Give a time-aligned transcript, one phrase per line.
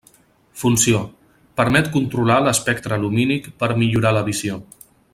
[0.61, 1.01] Funció:
[1.61, 4.61] permet controlar l'espectre lumínic per millorar la visió.